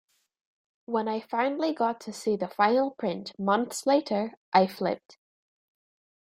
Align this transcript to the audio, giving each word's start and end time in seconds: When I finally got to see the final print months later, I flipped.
When 0.87 1.07
I 1.07 1.19
finally 1.21 1.73
got 1.75 2.01
to 2.01 2.11
see 2.11 2.35
the 2.35 2.47
final 2.47 2.89
print 2.89 3.33
months 3.37 3.85
later, 3.85 4.33
I 4.51 4.65
flipped. 4.65 5.19